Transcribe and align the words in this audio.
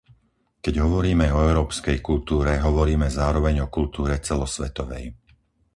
Keď 0.65 0.75
hovoríme 0.85 1.25
o 1.35 1.39
európskej 1.47 1.97
kultúre, 2.09 2.51
hovoríme 2.67 3.05
zároveň 3.19 3.55
o 3.69 3.69
kultúre 3.77 4.13
celosvetovej. 4.27 5.05